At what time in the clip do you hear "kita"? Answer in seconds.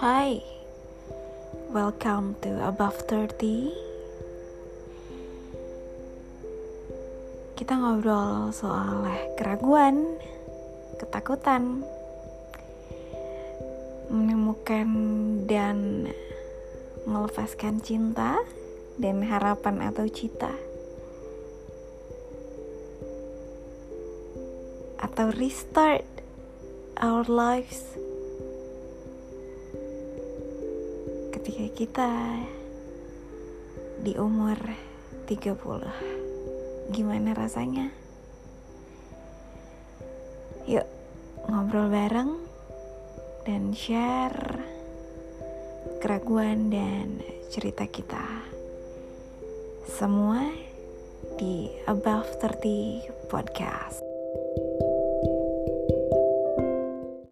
7.52-7.76, 31.74-32.12, 47.90-48.46